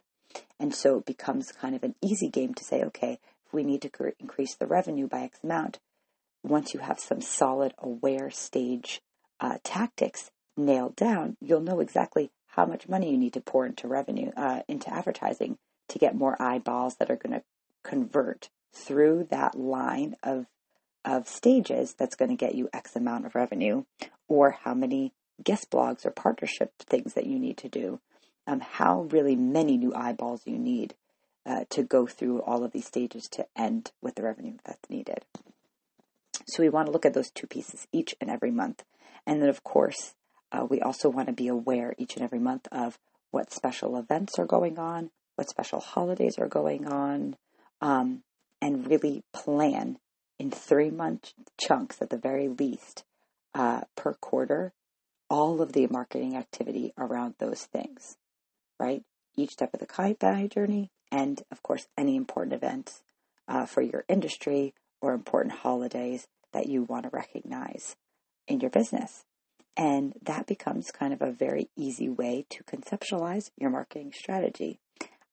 And 0.59 0.73
so 0.73 0.99
it 0.99 1.05
becomes 1.05 1.51
kind 1.51 1.75
of 1.75 1.83
an 1.83 1.95
easy 2.01 2.29
game 2.29 2.53
to 2.55 2.63
say, 2.63 2.83
okay, 2.83 3.19
if 3.45 3.53
we 3.53 3.63
need 3.63 3.81
to 3.81 3.91
increase 4.19 4.55
the 4.55 4.67
revenue 4.67 5.07
by 5.07 5.21
X 5.21 5.39
amount, 5.43 5.79
once 6.43 6.73
you 6.73 6.79
have 6.79 6.99
some 6.99 7.21
solid 7.21 7.73
aware 7.77 8.29
stage 8.31 9.01
uh, 9.39 9.57
tactics 9.63 10.31
nailed 10.57 10.95
down, 10.95 11.37
you'll 11.41 11.61
know 11.61 11.79
exactly 11.79 12.31
how 12.47 12.65
much 12.65 12.89
money 12.89 13.11
you 13.11 13.17
need 13.17 13.33
to 13.33 13.41
pour 13.41 13.65
into 13.65 13.87
revenue, 13.87 14.31
uh, 14.35 14.61
into 14.67 14.93
advertising 14.93 15.57
to 15.87 15.99
get 15.99 16.15
more 16.15 16.41
eyeballs 16.41 16.95
that 16.95 17.09
are 17.09 17.15
going 17.15 17.33
to 17.33 17.43
convert 17.83 18.49
through 18.73 19.27
that 19.29 19.55
line 19.55 20.15
of 20.23 20.45
of 21.03 21.27
stages 21.27 21.95
that's 21.97 22.15
going 22.15 22.29
to 22.29 22.37
get 22.37 22.55
you 22.55 22.69
X 22.73 22.95
amount 22.95 23.25
of 23.25 23.35
revenue, 23.35 23.83
or 24.27 24.51
how 24.63 24.73
many 24.73 25.13
guest 25.43 25.69
blogs 25.71 26.05
or 26.05 26.11
partnership 26.11 26.71
things 26.79 27.13
that 27.13 27.25
you 27.25 27.39
need 27.39 27.57
to 27.57 27.69
do, 27.69 27.99
um, 28.47 28.59
how 28.59 29.01
really 29.11 29.35
many 29.35 29.77
new 29.77 29.93
eyeballs 29.93 30.41
you 30.45 30.57
need 30.57 30.93
uh, 31.45 31.65
to 31.69 31.83
go 31.83 32.05
through 32.05 32.41
all 32.41 32.63
of 32.63 32.71
these 32.71 32.85
stages 32.85 33.27
to 33.31 33.45
end 33.55 33.91
with 34.01 34.15
the 34.15 34.23
revenue 34.23 34.57
that's 34.63 34.89
needed. 34.89 35.25
So 36.47 36.63
we 36.63 36.69
want 36.69 36.87
to 36.87 36.91
look 36.91 37.05
at 37.05 37.13
those 37.13 37.31
two 37.31 37.47
pieces 37.47 37.87
each 37.91 38.15
and 38.21 38.29
every 38.29 38.51
month. 38.51 38.83
And 39.25 39.41
then, 39.41 39.49
of 39.49 39.63
course, 39.63 40.13
uh, 40.51 40.65
we 40.69 40.81
also 40.81 41.09
want 41.09 41.27
to 41.27 41.33
be 41.33 41.47
aware 41.47 41.95
each 41.97 42.15
and 42.15 42.23
every 42.23 42.39
month 42.39 42.67
of 42.71 42.99
what 43.31 43.53
special 43.53 43.97
events 43.97 44.37
are 44.37 44.45
going 44.45 44.77
on, 44.77 45.11
what 45.35 45.49
special 45.49 45.79
holidays 45.79 46.37
are 46.37 46.47
going 46.47 46.87
on, 46.87 47.35
um, 47.79 48.23
and 48.61 48.87
really 48.87 49.23
plan 49.33 49.97
in 50.41 50.49
three 50.49 50.89
month 50.89 51.33
chunks 51.59 52.01
at 52.01 52.09
the 52.09 52.17
very 52.17 52.47
least 52.47 53.03
uh, 53.53 53.81
per 53.95 54.15
quarter 54.15 54.73
all 55.29 55.61
of 55.61 55.73
the 55.73 55.85
marketing 55.85 56.35
activity 56.35 56.91
around 56.97 57.35
those 57.37 57.65
things, 57.65 58.17
right? 58.79 59.03
Each 59.37 59.51
step 59.51 59.71
of 59.73 59.79
the 59.79 59.85
client 59.85 60.19
value 60.19 60.47
journey, 60.47 60.89
and 61.11 61.43
of 61.51 61.61
course, 61.61 61.85
any 61.95 62.15
important 62.15 62.53
events 62.53 63.03
uh, 63.47 63.67
for 63.67 63.83
your 63.83 64.03
industry 64.09 64.73
or 64.99 65.13
important 65.13 65.59
holidays 65.59 66.25
that 66.53 66.65
you 66.65 66.83
want 66.83 67.03
to 67.03 67.11
recognize 67.13 67.95
in 68.47 68.59
your 68.61 68.71
business. 68.71 69.23
And 69.77 70.13
that 70.23 70.47
becomes 70.47 70.89
kind 70.89 71.13
of 71.13 71.21
a 71.21 71.31
very 71.31 71.69
easy 71.77 72.09
way 72.09 72.45
to 72.49 72.63
conceptualize 72.63 73.51
your 73.57 73.69
marketing 73.69 74.11
strategy. 74.13 74.79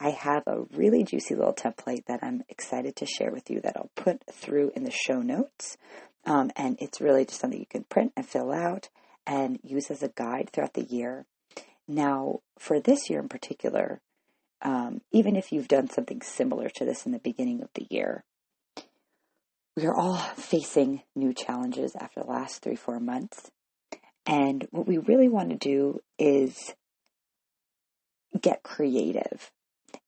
I 0.01 0.11
have 0.11 0.45
a 0.47 0.63
really 0.75 1.03
juicy 1.03 1.35
little 1.35 1.55
template 1.55 2.07
that 2.07 2.21
I'm 2.23 2.45
excited 2.49 2.97
to 2.97 3.07
share 3.07 3.33
with 3.33 3.51
you 3.51 3.61
that 3.63 3.77
I'll 3.77 3.91
put 3.97 4.23
through 4.33 4.73
in 4.77 4.85
the 4.85 4.93
show 4.93 5.21
notes. 5.21 5.77
Um, 6.25 6.51
and 6.57 6.77
it's 6.81 7.01
really 7.01 7.25
just 7.25 7.41
something 7.41 7.59
you 7.59 7.67
can 7.67 7.85
print 7.85 8.13
and 8.17 8.27
fill 8.27 8.53
out 8.53 8.89
and 9.27 9.59
use 9.63 9.91
as 9.91 10.03
a 10.03 10.09
guide 10.09 10.51
throughout 10.53 10.75
the 10.75 10.85
year. 10.85 11.27
Now, 11.89 12.41
for 12.59 12.81
this 12.81 13.11
year 13.11 13.21
in 13.21 13.29
particular, 13.29 14.01
um, 14.63 15.01
even 15.13 15.37
if 15.37 15.53
you've 15.53 15.69
done 15.69 15.89
something 15.89 16.23
similar 16.23 16.69
to 16.77 16.85
this 16.85 17.07
in 17.07 17.13
the 17.13 17.19
beginning 17.19 17.63
of 17.63 17.71
the 17.75 17.87
year, 17.91 18.25
we 19.77 19.87
are 19.87 19.95
all 19.95 20.17
facing 20.17 21.03
new 21.15 21.33
challenges 21.33 21.95
after 21.99 22.21
the 22.21 22.27
last 22.27 22.63
three, 22.63 22.75
four 22.77 23.01
months. 23.01 23.51
And 24.27 24.67
what 24.71 24.87
we 24.87 24.99
really 24.99 25.29
want 25.29 25.51
to 25.51 25.57
do 25.57 26.01
is 26.19 26.75
get 28.41 28.63
creative 28.63 29.51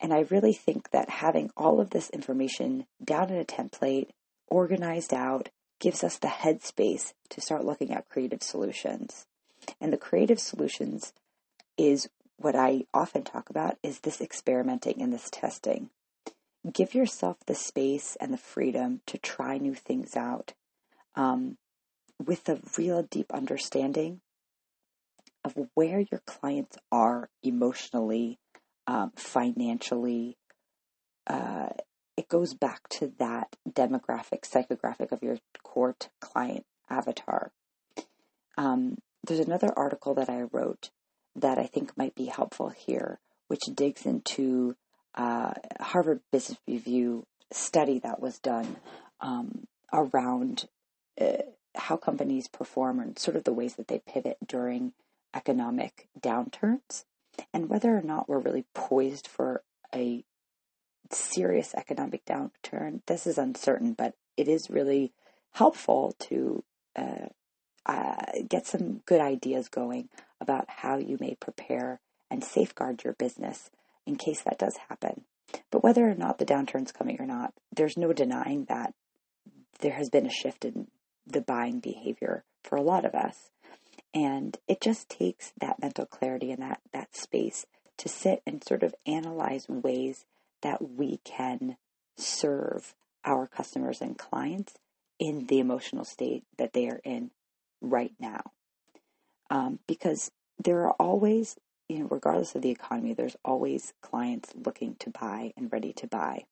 and 0.00 0.12
I 0.12 0.26
really 0.30 0.52
think 0.52 0.90
that 0.90 1.08
having 1.08 1.50
all 1.56 1.80
of 1.80 1.90
this 1.90 2.10
information 2.10 2.86
down 3.02 3.30
in 3.30 3.38
a 3.38 3.44
template, 3.44 4.08
organized 4.48 5.14
out, 5.14 5.48
gives 5.78 6.04
us 6.04 6.18
the 6.18 6.28
headspace 6.28 7.12
to 7.30 7.40
start 7.40 7.64
looking 7.64 7.92
at 7.92 8.08
creative 8.08 8.42
solutions. 8.42 9.26
And 9.80 9.92
the 9.92 9.98
creative 9.98 10.40
solutions 10.40 11.12
is 11.76 12.08
what 12.36 12.56
I 12.56 12.84
often 12.92 13.22
talk 13.22 13.50
about 13.50 13.76
is 13.82 14.00
this 14.00 14.20
experimenting 14.20 15.02
and 15.02 15.12
this 15.12 15.28
testing. 15.30 15.90
Give 16.70 16.94
yourself 16.94 17.38
the 17.46 17.54
space 17.54 18.16
and 18.20 18.32
the 18.32 18.38
freedom 18.38 19.00
to 19.06 19.18
try 19.18 19.58
new 19.58 19.74
things 19.74 20.16
out 20.16 20.52
um, 21.14 21.56
with 22.22 22.48
a 22.48 22.60
real 22.76 23.02
deep 23.02 23.32
understanding 23.32 24.20
of 25.44 25.54
where 25.74 26.00
your 26.00 26.20
clients 26.26 26.76
are 26.92 27.30
emotionally, 27.42 28.38
um, 28.86 29.12
financially. 29.16 30.36
Uh, 31.26 31.68
it 32.16 32.28
goes 32.28 32.54
back 32.54 32.88
to 32.88 33.12
that 33.18 33.56
demographic, 33.68 34.42
psychographic 34.42 35.12
of 35.12 35.22
your 35.22 35.38
core 35.62 35.96
client 36.20 36.66
avatar. 36.90 37.52
Um, 38.58 38.98
there's 39.26 39.40
another 39.40 39.72
article 39.76 40.14
that 40.14 40.28
I 40.28 40.42
wrote 40.42 40.90
that 41.36 41.58
I 41.58 41.66
think 41.66 41.96
might 41.96 42.14
be 42.14 42.26
helpful 42.26 42.70
here, 42.70 43.20
which 43.48 43.60
digs 43.74 44.04
into 44.04 44.76
uh, 45.14 45.52
Harvard 45.80 46.20
Business 46.32 46.58
Review 46.66 47.26
study 47.52 47.98
that 48.00 48.20
was 48.20 48.38
done 48.38 48.76
um, 49.20 49.66
around 49.92 50.66
uh, 51.20 51.42
how 51.74 51.96
companies 51.96 52.48
perform 52.48 53.00
and 53.00 53.18
sort 53.18 53.36
of 53.36 53.44
the 53.44 53.52
ways 53.52 53.76
that 53.76 53.88
they 53.88 54.00
pivot 54.06 54.36
during 54.46 54.92
economic 55.34 56.08
downturns 56.18 57.04
and 57.52 57.68
whether 57.68 57.96
or 57.96 58.02
not 58.02 58.28
we're 58.28 58.38
really 58.38 58.64
poised 58.74 59.26
for 59.26 59.62
a 59.94 60.24
serious 61.10 61.74
economic 61.74 62.24
downturn. 62.24 63.00
This 63.06 63.26
is 63.26 63.38
uncertain, 63.38 63.94
but 63.94 64.14
it 64.36 64.48
is 64.48 64.70
really 64.70 65.12
helpful 65.52 66.14
to 66.20 66.62
uh, 66.96 67.28
uh, 67.86 68.14
get 68.48 68.66
some 68.66 69.02
good 69.06 69.20
ideas 69.20 69.68
going 69.68 70.08
about 70.40 70.66
how 70.68 70.98
you 70.98 71.16
may 71.20 71.34
prepare 71.34 72.00
and 72.30 72.44
safeguard 72.44 73.02
your 73.02 73.14
business 73.14 73.70
in 74.06 74.16
case 74.16 74.42
that 74.42 74.58
does 74.58 74.76
happen. 74.88 75.24
But 75.70 75.82
whether 75.82 76.08
or 76.08 76.14
not 76.14 76.38
the 76.38 76.46
downturn's 76.46 76.92
coming 76.92 77.20
or 77.20 77.26
not, 77.26 77.52
there's 77.74 77.96
no 77.96 78.12
denying 78.12 78.66
that 78.68 78.94
there 79.80 79.94
has 79.94 80.08
been 80.08 80.26
a 80.26 80.30
shift 80.30 80.64
in 80.64 80.88
the 81.26 81.40
buying 81.40 81.80
behavior 81.80 82.44
for 82.62 82.76
a 82.76 82.82
lot 82.82 83.04
of 83.04 83.14
us. 83.14 83.50
And 84.12 84.56
it 84.66 84.80
just 84.80 85.08
takes 85.08 85.52
that 85.60 85.80
mental 85.80 86.06
clarity 86.06 86.50
and 86.50 86.62
that, 86.62 86.80
that 86.92 87.16
space 87.16 87.66
to 87.98 88.08
sit 88.08 88.42
and 88.46 88.64
sort 88.64 88.82
of 88.82 88.94
analyze 89.06 89.68
ways 89.68 90.24
that 90.62 90.82
we 90.96 91.20
can 91.24 91.76
serve 92.16 92.94
our 93.24 93.46
customers 93.46 94.00
and 94.00 94.18
clients 94.18 94.74
in 95.18 95.46
the 95.46 95.60
emotional 95.60 96.04
state 96.04 96.44
that 96.58 96.72
they 96.72 96.88
are 96.88 97.00
in 97.04 97.30
right 97.80 98.12
now. 98.18 98.40
Um, 99.50 99.80
because 99.86 100.30
there 100.62 100.86
are 100.86 100.92
always, 100.92 101.56
you 101.88 102.00
know, 102.00 102.08
regardless 102.10 102.54
of 102.54 102.62
the 102.62 102.70
economy, 102.70 103.12
there's 103.12 103.36
always 103.44 103.92
clients 104.00 104.52
looking 104.54 104.96
to 105.00 105.10
buy 105.10 105.52
and 105.56 105.72
ready 105.72 105.92
to 105.94 106.06
buy. 106.06 106.44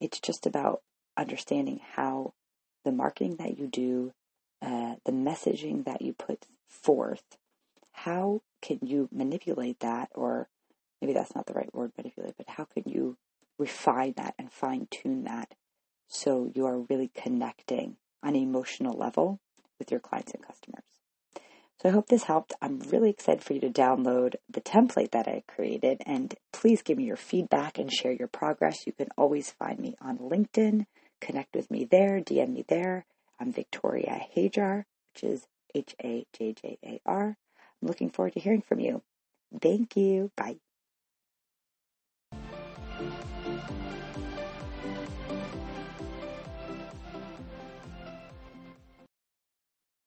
It's 0.00 0.20
just 0.20 0.46
about 0.46 0.82
understanding 1.16 1.80
how 1.94 2.34
the 2.84 2.92
marketing 2.92 3.36
that 3.36 3.58
you 3.58 3.66
do, 3.66 4.12
uh, 4.62 4.94
the 5.04 5.12
messaging 5.12 5.84
that 5.84 6.02
you 6.02 6.12
put 6.12 6.46
forth, 6.68 7.36
how 7.92 8.42
can 8.60 8.78
you 8.82 9.08
manipulate 9.12 9.80
that, 9.80 10.08
or 10.14 10.48
maybe 11.00 11.12
that's 11.12 11.34
not 11.34 11.46
the 11.46 11.52
right 11.52 11.74
word, 11.74 11.92
manipulate, 11.96 12.34
but 12.36 12.48
how 12.48 12.64
can 12.64 12.84
you 12.86 13.16
refine 13.58 14.14
that 14.16 14.34
and 14.38 14.52
fine 14.52 14.86
tune 14.90 15.24
that 15.24 15.54
so 16.08 16.50
you 16.54 16.66
are 16.66 16.80
really 16.80 17.10
connecting 17.14 17.96
on 18.22 18.30
an 18.30 18.42
emotional 18.42 18.96
level 18.96 19.40
with 19.78 19.90
your 19.90 20.00
clients 20.00 20.32
and 20.32 20.46
customers. 20.46 20.84
So 21.80 21.88
I 21.88 21.92
hope 21.92 22.06
this 22.08 22.24
helped. 22.24 22.52
I'm 22.62 22.78
really 22.78 23.10
excited 23.10 23.42
for 23.42 23.54
you 23.54 23.60
to 23.60 23.70
download 23.70 24.34
the 24.48 24.60
template 24.60 25.10
that 25.10 25.26
I 25.26 25.42
created 25.48 26.00
and 26.06 26.34
please 26.52 26.82
give 26.82 26.98
me 26.98 27.04
your 27.04 27.16
feedback 27.16 27.78
and 27.78 27.92
share 27.92 28.12
your 28.12 28.28
progress. 28.28 28.86
You 28.86 28.92
can 28.92 29.08
always 29.18 29.50
find 29.50 29.80
me 29.80 29.96
on 30.00 30.18
LinkedIn, 30.18 30.86
connect 31.20 31.56
with 31.56 31.70
me 31.70 31.84
there, 31.84 32.20
DM 32.20 32.52
me 32.52 32.64
there. 32.68 33.04
I'm 33.42 33.52
Victoria 33.52 34.24
Hajjar, 34.36 34.84
which 35.12 35.24
is 35.24 35.48
H 35.74 35.96
A 36.00 36.24
J 36.32 36.52
J 36.52 36.78
A 36.84 37.00
R. 37.04 37.36
I'm 37.82 37.88
looking 37.88 38.08
forward 38.08 38.34
to 38.34 38.40
hearing 38.40 38.62
from 38.62 38.78
you. 38.78 39.02
Thank 39.60 39.96
you. 39.96 40.30
Bye. 40.36 40.58